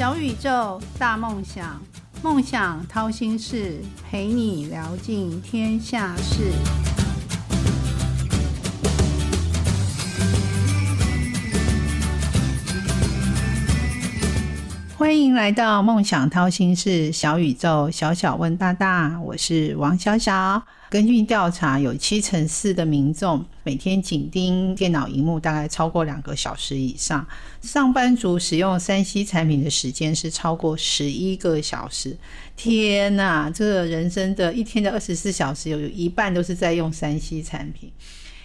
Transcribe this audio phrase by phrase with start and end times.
[0.00, 1.78] 小宇宙，大梦想，
[2.22, 6.52] 梦想掏心事，陪你聊尽天下事。
[15.10, 20.62] 欢迎来到梦想掏心事小宇宙，小小问大大，我是王小小。
[20.88, 27.26] 根据调查，有七成四的民众每天紧盯电脑荧幕大概超过两个小时以上，
[27.60, 32.16] 上班族使用三 C 产品的时间是超过十一个小时。
[32.54, 37.90] 天呐，这个人生的一天的二十四小时，有一半都是在用三 C 产品。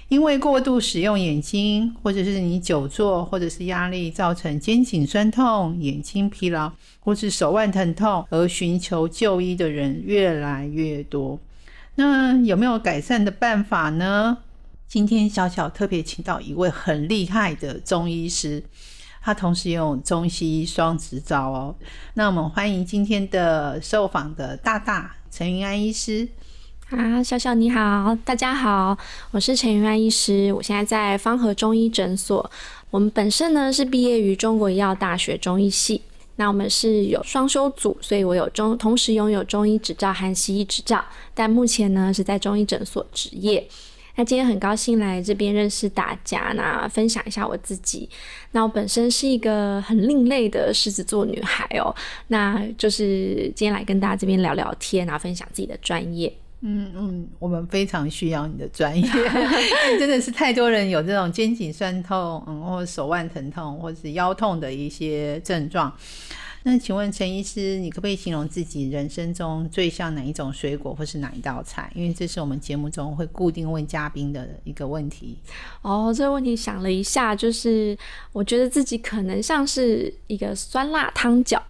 [0.08, 11.40] 因为过度使用眼睛，或者是你久坐，或者是压力造成肩颈酸痛、眼睛疲劳，或是手腕疼痛而寻求就医的人越来越多。
[11.95, 14.38] 那有没有改善的办法呢？
[14.88, 18.64] 今天小小特别请到一位很厉害的中医师，
[19.23, 21.75] 他同时拥有中西医双执照哦。
[22.14, 26.30] 那我们欢迎今天的受访的大大陈云安医师。
[26.91, 28.95] 啊，小小你好，大家好，
[29.31, 32.47] 我是陈云安医师，我现在在方和中医诊所。
[32.91, 36.00] 我们本身呢是毕业于中国医药大学中医系。
[36.36, 43.67] 那我们是有双修组，所以我有中同时拥有中医执照和西医执照，但目前呢是在中医诊所执业。
[44.17, 48.08] 那今天很高兴来这边认识大家，那分享一下我自己。
[48.52, 51.94] 那我本身是一个很另类的狮子座女孩哦，
[52.28, 56.31] 那就是今天来跟大家这边聊聊天，然后分享自己的专业。
[56.67, 59.08] 嗯嗯，我们非常需要你的专业，
[59.99, 65.94] 真的是太多人有这种肩颈酸痛，嗯，或者手腕疼痛，或者是腰痛的一些症状。
[66.67, 71.91] 那请问陈医师，你可不可以形容自己人生中最像哪一种水果，或是哪一道菜？
[71.94, 75.38] 因为这是我们节目中会固定问嘉宾的一个问题。
[75.83, 77.95] 哦，这个问题想了一下，就是
[78.33, 81.61] 我觉得自己可能像是一个酸辣汤饺。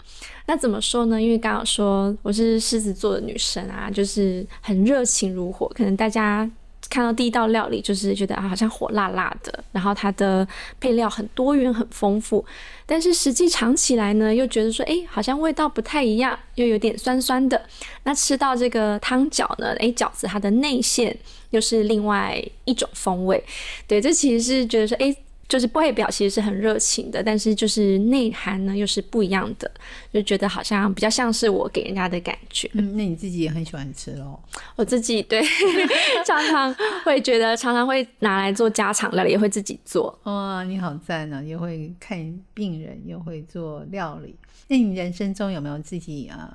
[0.46, 1.22] 那怎么说呢？
[1.22, 5.70] 因为刚刚说我是狮子座的女生啊，就是很热情如火。
[5.76, 6.50] 可能大家
[6.90, 10.48] 看到第一道料理，就是觉得啊，好像火辣辣的，然后它的
[10.80, 12.46] 配料很多元、很丰富。
[12.86, 17.66] 但是实际尝起来呢，又觉得说，哎，好像味道不太一样，又有点酸酸的。
[18.04, 21.18] 那吃到这个汤饺呢，哎，饺子它的内馅
[21.50, 23.44] 又是另外一种风味。
[23.88, 25.16] 对，这其实是觉得说，哎。
[25.48, 29.70] 就是外表其实是很热情的，但是就是内涵呢又是不一样的，
[30.12, 32.70] 就觉得好像比较像是我给人家的感觉。
[32.74, 34.40] 嗯，那你自己也很喜欢吃喽？
[34.76, 35.44] 我自己对，
[36.26, 40.18] 常常会觉得常常会拿来做家常料理，也会自己做。
[40.24, 41.44] 哇，你好赞啊！
[41.44, 42.18] 又会看
[42.54, 44.36] 病人，又会做料理。
[44.68, 46.52] 那你人生中有没有自己呃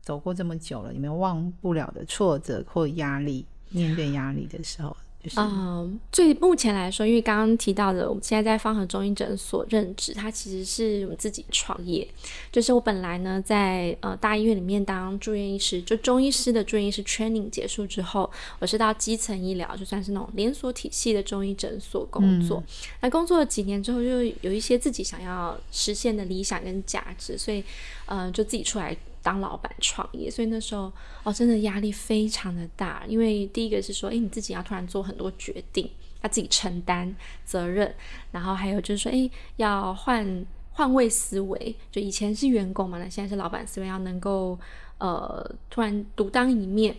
[0.00, 3.44] 走过这么久了，有没有忘不了的挫折或压力？
[3.70, 4.96] 面对压力的时候？
[5.36, 12.06] 嗯，最目前来说，因为刚刚提到的，我们现在在方和中医诊所任职，它其实是我们自己创业。
[12.50, 18.30] 就是我本来呢，在呃大医院里面当住院医师，就中医师的住院医师 training 结束之后，
[18.60, 22.62] 我是到基层医疗，就算是那种连锁体系的中医诊所工作。
[23.00, 27.62] 那工作了几年之后，就有一些自己想要实现的理想跟价值，所以
[28.06, 28.96] 呃，就自己出来。
[29.22, 30.92] 当老板创业，所以那时候
[31.22, 33.04] 哦，真的压力非常的大。
[33.06, 35.90] 因为第一个是说，哎，你自己要突然做很多决定，
[36.22, 37.14] 要自己承担
[37.44, 37.94] 责任，
[38.30, 44.58] 然后还有就是说，哎，要换换位思维，就以前是员工嘛，那现在是老板思维，要能够
[44.98, 46.96] 呃突然独当一面。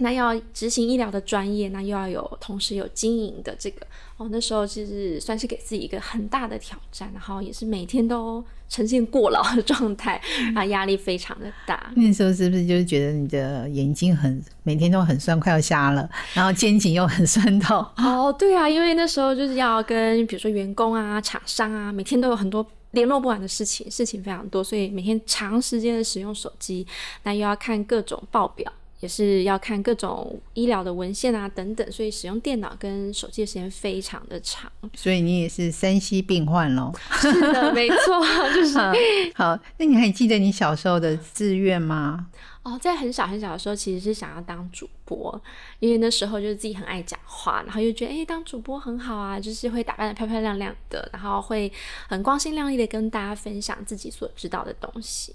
[0.00, 4.28] 那要执行医疗的专业，那又要有同时有经营的这个哦。
[4.30, 10.20] 那时候其实算是给自己一个很大的挑战，然后也是每天都呈现过劳的状态，
[10.54, 11.92] 啊，压力非常的大。
[11.96, 17.84] 那时候是不是就是觉得你的眼睛很每天都很酸，快要瞎了，然后肩颈又很酸痛？
[17.96, 26.86] 哦，对啊，因为那时候就是要跟比如说员工啊、厂商啊，每天都有很多联络不完的事情，事情非常多，所以每天长时间的使用手机，
[27.22, 28.72] 那又要看各种报表。
[29.00, 34.70] 也是要看各种医疗的文献啊等等，所以使用电脑跟手机的时间非常的长。
[34.94, 36.92] 所以你也是三 C 病患喽？
[37.20, 38.78] 是的，没错，就是
[39.34, 39.58] 好。
[39.78, 42.28] 那你还记得你小时候的志愿吗？
[42.62, 45.40] 哦，在很小很小的时候，其实是想要当主播，
[45.78, 51.72] 因为那时候就是自己很爱讲话，然后又觉得哎，当主播很好啊，就是会打扮的漂漂亮亮的，然后会
[52.06, 55.32] 很光鲜亮丽的跟大家分享自己所知道的东西。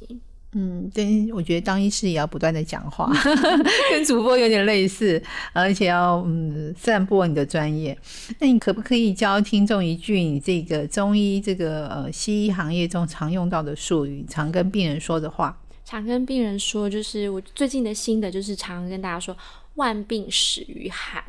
[0.58, 3.12] 嗯，对，我觉得当医师也要不断的讲话，
[3.92, 5.22] 跟主播有点类似，
[5.52, 7.98] 而且要嗯散播你的专业。
[8.40, 15.62] 那你可不可以教听众一句你这个中医这个呃西医行业中常用到的术语，常跟病人说的话？
[15.84, 19.36] 常跟病人说，就是我最近的新的，就是常跟大家说，
[19.76, 21.22] 万病始于寒。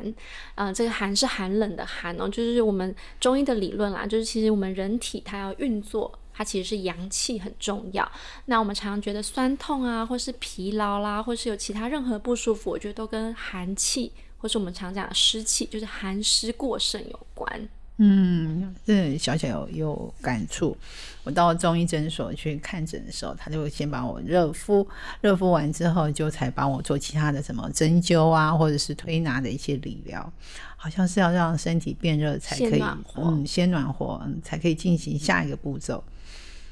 [0.55, 6.17] 嗯，这个寒是寒冷的寒哦，就是我们中医的理论啦，就是其实我们人体它要运作。
[6.37, 8.09] 它其实是阳气很重要。
[8.45, 17.67] 那我们常常觉得酸痛啊，或是疲劳啦，或是有其他任何不舒服，我觉得都跟寒气，或是我们常讲的湿气，就是寒湿过盛有关。
[17.99, 20.77] 嗯，这小小有有感触。
[21.23, 24.87] 我到中医诊所去看诊的时候，他就会先把我热敷，
[25.19, 30.31] 热敷完之后，就才帮我做其他的什么针灸啊，或者是推拿的一些理疗，
[30.75, 32.83] 好像是要让身体变热才可以，
[33.17, 36.03] 嗯，先暖和，嗯，才可以进行下一个步骤。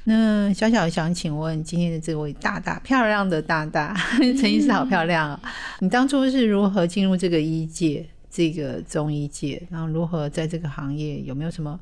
[0.04, 3.92] 那小小想请问今天的这位大大漂亮的大大
[4.40, 5.40] 陈医师好漂亮啊！
[5.80, 8.06] 你当初是如何进入这个医界？
[8.36, 11.80] 这个中医界，然后如何在这个行业有没有什么，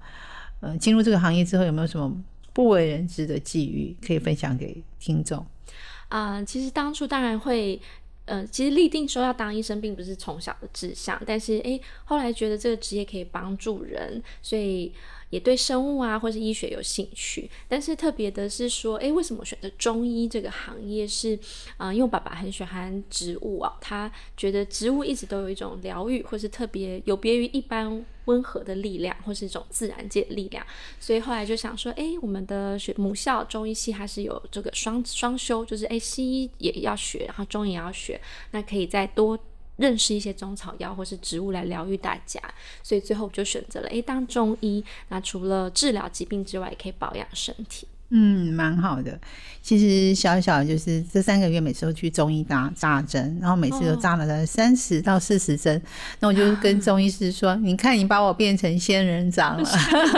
[0.61, 2.23] 呃，进入这个行业之后有没有什么
[2.53, 5.45] 不为人知的际遇可以分享给听众？
[6.11, 7.81] 啊，其实当初当然会，
[8.27, 14.93] 呃，其实立定说要当医生并不是从小的志向，但是诶，后来觉得这个职业可以帮助人，所以。
[15.35, 21.05] 也对生物啊，或是医学有兴趣，但是特别的是说，诶，为什么选择中医这个行业？
[21.05, 21.37] 是，
[21.77, 30.65] 啊，因为爸爸很喜欢植物啊，他觉得植物一直都有一种疗愈，或是特别有别于一般温和的力量，或是一种自然界的力量，
[31.01, 38.21] 所以后来就想说，诶，我们的学母校中医系还是有这个双双修，就是诶，西医也要学，然后中医也要学，
[38.53, 39.37] 那可以再多。
[39.77, 42.41] 认识一些中草药或是植物来疗愈大家，
[42.83, 44.85] 所以最后我就选择了诶，当中医。
[45.09, 47.87] 那除了治疗疾病之外，也可以保养身体。
[48.17, 49.19] 嗯，蛮好的。
[49.61, 55.81] 其实小小就是这三个月，每次都去中医打扎针，然后每次都扎了三十到四十针。
[56.21, 59.69] 那我就跟中医师说：“你看，你把我变成仙人掌了，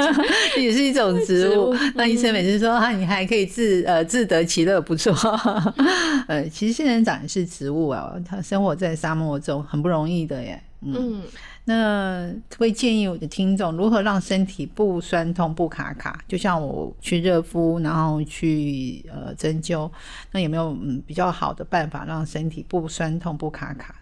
[0.59, 5.15] 也是一种植物。”那医生每次说：“啊，你还可以自呃自得其乐，不错。
[6.29, 10.61] ”呃，其实仙人掌也是植物啊，它生活在沙漠中，很不容易的耶。
[10.81, 11.23] 嗯。
[11.65, 16.23] 那会建议我的听众如何让身体不酸痛不卡卡？
[16.29, 19.91] 就像我去热敷，然后去呃针灸，
[20.31, 23.97] 那有没有嗯比较好的办法让身体不酸痛不卡卡？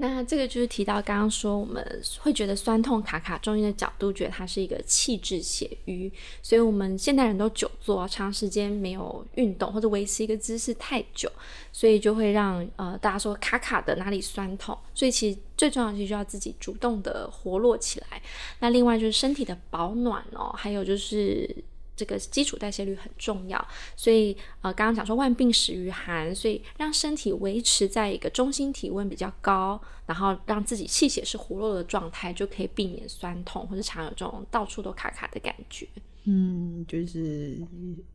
[0.00, 1.84] 那这个就是提到刚刚说，我们
[2.20, 6.10] 会觉得酸痛卡卡，中医的角度觉得它是一个气滞血瘀，
[6.40, 11.28] 所以我们现代人都久坐，长时间没有运动或者维持一个姿势太久，
[11.72, 18.22] 所以就会让呃大家说卡卡的哪里酸痛，所以其实最重要的就要自己主动的活络起来。
[18.60, 21.64] 那另外就是身体的保暖哦，还有就是。
[21.98, 35.88] 这个基础代谢率很重要，所以呃，刚刚讲说万病始于寒，所以让身体维持在一个中心体温比较高，然后让自己气血是活络的状态，就可以避免酸痛或者常有这种到处都卡卡的感觉。
[36.24, 37.58] 嗯，就是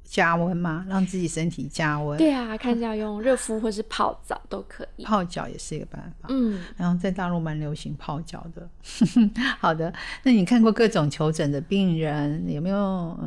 [0.03, 2.17] 加温嘛，让自己身体加温。
[2.17, 5.03] 对啊，看一下用热敷或是泡澡都可以。
[5.03, 6.27] 泡脚也是一个办法。
[6.29, 8.69] 嗯，然后在大陆蛮流行泡脚的。
[9.59, 9.91] 好的，
[10.23, 13.19] 那你看过各种求诊的病人，有没有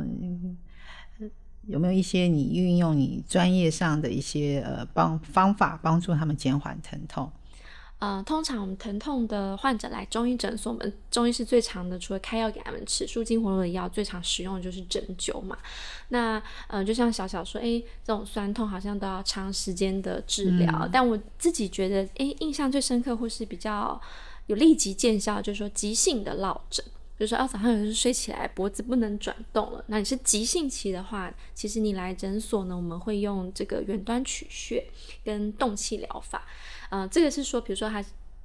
[1.65, 7.29] 有没有一些你运用你专业上的一些呃帮方法，帮助他们减缓疼痛？
[7.99, 15.57] 呃，通常我们疼痛的患者来中医诊所，我们中医是最常的，除了开药给他们吃舒筋活络的药，最常使用的就是针灸嘛。
[16.09, 23.99] 那呃，就像小小说，诶，这种酸痛好像都要长时间的治疗，但我自己觉得，诶，印象最深刻或是比较
[24.45, 26.85] 有立即见效，就是说急性的落枕，
[27.17, 34.85] 比如说啊早上有时睡起来脖子不能转动了，那你是急性期的话，其实你来诊所呢，我们会用这个远端取穴
[35.25, 36.45] 跟动气疗法。
[36.89, 38.03] 呃，这个是说，比如说他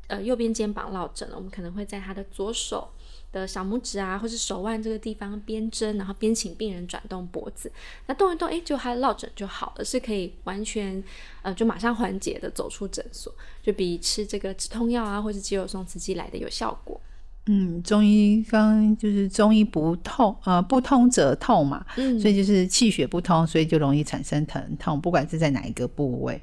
[0.08, 2.88] 呃右边肩膀落枕了，我们可能会在他的左手
[3.30, 7.70] 的小拇指啊，或是手腕这个地方边针，然后边请病人转动脖子，
[8.06, 11.02] 那动一动，哎，就他落枕就好了，是可以完全
[11.42, 13.32] 呃就马上缓解的，走出诊所，
[13.62, 17.00] 就比吃这个止痛药啊，或是肌肉松弛剂来的有效果。
[17.46, 26.40] 嗯，中医刚就是中医不痛，呃，不通则痛嘛，嗯，所以就是气血不通，所以就容易产生疼痛，不管是在哪一个部位。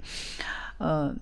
[0.80, 1.14] 呃，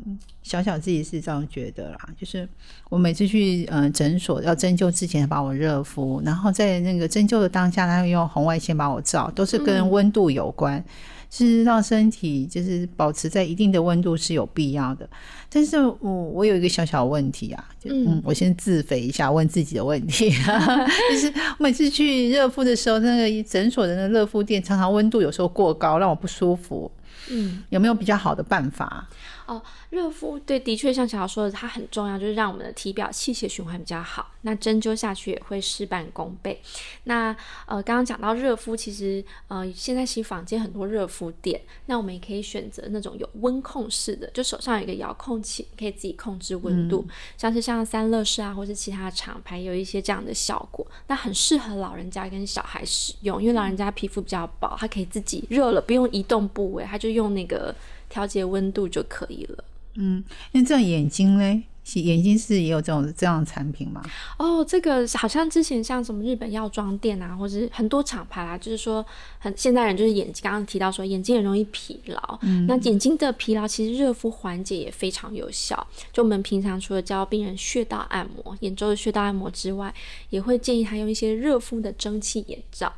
[0.44, 2.48] 小小自己是这样觉得啦，就是
[2.90, 10.84] 我每次去呃诊所要针灸之前，把我热敷，然后在那个针灸的当下，他会用红外线把我照，都是跟温度有关，
[11.32, 15.10] 是让身体就是保持在一定的温度是有必要的。
[15.50, 20.30] 但是我我有一个小小问题啊，就嗯，我先自肥一下，问自己的问题，
[21.10, 26.92] 就是每次去热敷的时候，那个诊所的那热敷店常常温度有时候过高，让我不舒服。
[27.30, 29.06] 嗯，有没有比较好的办法？
[29.48, 34.34] 哦，热敷对，的确像小小说的，它很重要，就是让我们的体表气血循环比较好。
[34.42, 36.62] 那针灸下去也会事半功倍。
[37.06, 37.36] 那
[37.66, 47.06] 呃，刚刚讲到热敷，其实呃，现在其实坊间很多热敷垫，那我们也可以选择那种有温控式的，就手上有一个遥控器，可以自己控制温度，
[47.38, 50.86] 像是像三乐士啊，或是其他厂牌有一些这样的效果。
[51.08, 57.74] 那很适合老人家跟小孩使用，因为老人家皮肤比较薄，他可以自己热了不用移动部位，他就用那个。
[58.10, 59.64] 调节温度就可以了。
[59.96, 61.64] 嗯，那这样眼睛嘞？
[61.96, 64.04] 眼睛是也有这种这样的产品吗？
[64.38, 69.06] 哦，这个好像之前像什么日本药妆店啊，或者是很多厂牌啊，就是说
[69.40, 75.88] 很现代人就是眼睛，刚刚提到说眼睛很容易疲劳，嗯那眼睛的疲劳其实热敷缓解也非常有效。
[76.12, 79.94] 就我们平常除了教病人穴道按摩、眼周的穴道按摩之外，
[80.30, 82.92] 也会建议他用一些热敷的蒸汽眼罩，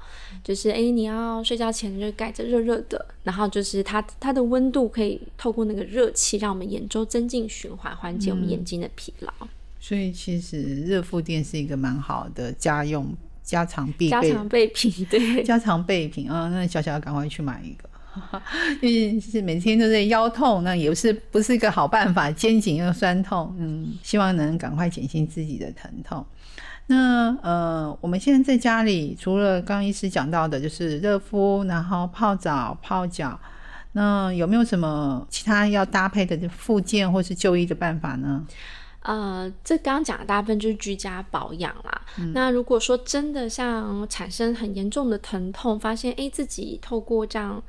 [0.44, 8.79] 就是哎你要睡觉前就盖着热热的，然后就是它它的温度可以透过那个热气，让我们眼周增进循环，缓解我们眼睛。
[8.80, 9.32] 的疲劳，
[9.80, 16.50] 所以其实热敷垫是一个蛮好的家用家常必备家常备品，对 家常备品啊。
[16.50, 18.42] 那小小赶快去买一个，
[18.82, 22.30] 因为是每天都在腰痛，那也是不是一个好办法。
[22.30, 26.26] 肩颈又酸痛，嗯，希望能赶快减轻自己的疼痛。
[26.88, 33.40] 那呃，我们现在在家里，除了刚医师讲到的，就是热敷，然后泡澡、泡脚。
[33.94, 38.46] 那有没有什么其他要搭配的附件或是就医的办法呢？
[39.02, 42.02] 呃，这刚刚讲的大部分就是居家保养啦。
[42.34, 47.64] 那如果说真的像产生很严重的疼痛，发现诶自己透过这样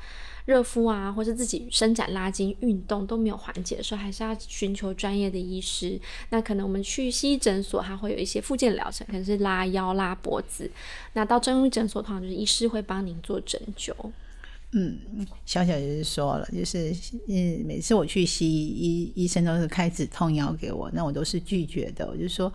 [0.46, 5.98] 热敷啊，或是自己伸展拉筋运动都没有缓解的时候，还是要寻求专业的医师。
[6.30, 10.68] 那可能我们去西医诊所，它会有一些附件疗程，可能是拉腰、拉脖子。
[11.12, 13.94] 那到中医诊所，通常就是医师会帮您做针灸。
[14.72, 14.96] 嗯，
[15.44, 16.94] 小小就是说了，就是
[17.26, 22.06] 嗯，每次我去西医，医生都是开止痛药给我，那我都是拒绝的。
[22.06, 22.52] 我就说，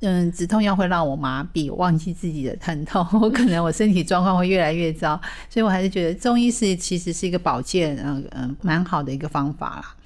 [0.00, 9.96] 嗯，止痛药会让我麻痹，忘记自己的疼痛，我 可能我身体状况会越来越糟，所以我还是觉得中医是其实是一个保健，嗯嗯，蛮好的一个方法啦。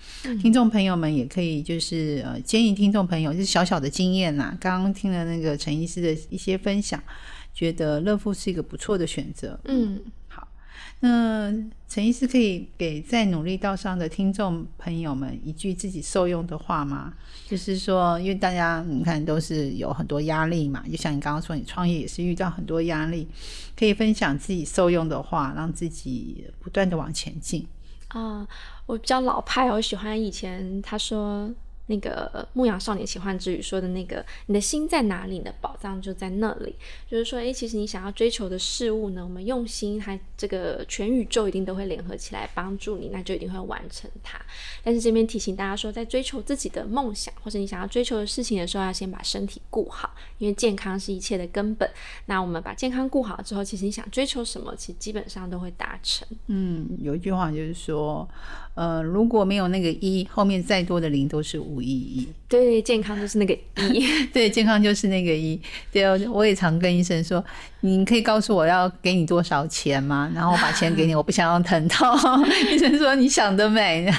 [0.42, 7.00] 听众朋友们也可以就是呃，建议听众朋友就是小小的经验啦，刚刚听了那个陈医师的一些分享，
[7.54, 9.56] 觉得乐富是一个不错的选择。
[9.66, 10.00] 嗯。
[11.00, 11.52] 那
[11.88, 17.12] 陈医师可以给在努力道上的听众朋友们一句自己受用的话吗？
[17.46, 23.28] 就是说，因为大家你看都是有很多压力嘛，就像你刚刚说，你创业也是遇到很多压力，
[23.78, 27.66] 可以分享自己受用的话，让自己不断的往前进。
[28.08, 28.46] 啊，
[28.86, 31.54] 我比较老派，我喜欢以前他说。
[31.86, 36.74] 那个《牧羊少年奇幻之旅》说的那个，你的心在哪里，你的宝藏就在那里。
[37.08, 44.40] 就是说，诶，其实你想要追求的事物呢，我们用心，它这个全宇宙一定都会联合起来帮助你，那就一定会完成它。
[44.82, 51.88] 但是这边提醒大家说，在追求自己的梦想或者你想要追求的事情的时候，要先把身体顾好，因为健康是一切的根本。
[52.26, 56.26] 那我们把健康顾好之后，其实你想追求什么，其实基本上都会达成。
[56.48, 58.28] 嗯，有一句话就是说。
[58.76, 62.28] 呃，如果没有那个一，后面再多的零都是无意义。
[62.46, 63.54] 对，健康就是那个
[63.90, 64.06] 一。
[64.34, 65.58] 对，健康就是那个一。
[65.90, 67.42] 对，我也常跟医生说，
[67.80, 70.30] 你可以告诉我要给你多少钱吗？
[70.34, 72.06] 然后我把钱给你， 我不想要疼痛。
[72.70, 74.12] 医生说你想得美。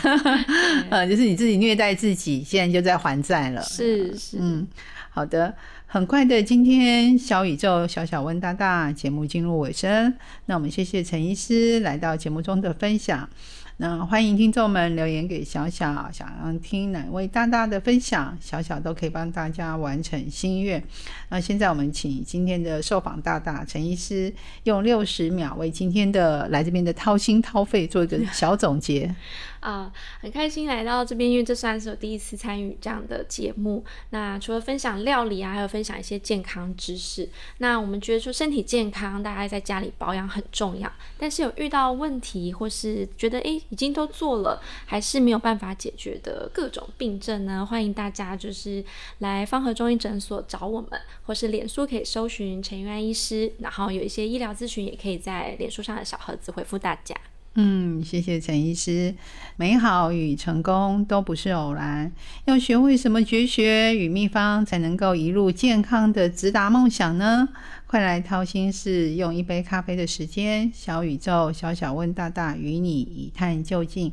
[0.90, 3.62] 呃，就是你自己虐待自己，现在就在还债了。
[3.62, 4.68] 是是，嗯，
[5.12, 5.54] 好的，
[5.86, 10.16] 很快的，今天小宇宙小小问大大节目进入尾声，
[10.48, 13.30] 那我们谢谢陈医师来到节目中的分享。
[13.79, 20.84] 那欢迎听众们留言给小小，想要听哪位大大的分享，小小都可以帮大家完成心愿。
[21.29, 29.13] 那现在我们请今天的受访大大陈医师用六十秒为今天的来这边的掏心掏肺做一个小总结。
[29.60, 29.91] 啊，
[30.22, 33.84] 很开心来到这边，因为这算是我第一次参与这样的节目。
[34.12, 37.27] 那除了分享料理啊，还有分享一些健康知识。
[37.57, 40.89] 那我们觉得说身体健康，大家在家里保养很重要。
[41.17, 47.65] 但是有遇到问题，或是觉得诶已经都做了，还是没有办法解决的各种病症呢？
[47.65, 48.83] 欢迎大家就是
[49.19, 50.89] 来方和中医诊所找我们，
[51.25, 57.15] 或是脸书可以搜寻陈玉安医师，然后有一些医疗咨询也可以在脸书上的小盒子回复大家。
[57.59, 59.15] 嗯，谢谢陈医师。
[59.55, 62.12] 美好与成功都不是偶然，
[62.45, 67.50] 要学会什么绝学与秘方，才能够一路健康的直达梦想呢？
[67.88, 74.12] 快来掏心事，用一杯咖啡的时间，小宇宙小小问大大，与你一探究竟。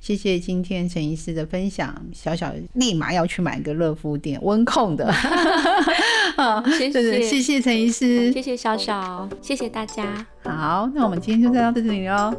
[0.00, 5.12] 谢谢今天陈医师的分享，小小立马要去买个热敷垫，温控的。
[6.36, 10.24] 好，谢谢谢谢陈医师，谢谢小小，谢谢大家。
[10.44, 12.32] 好，那我们今天就到这里喽。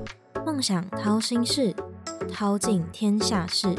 [0.45, 1.75] 梦想掏心事。
[2.31, 3.75] 掏尽天下事。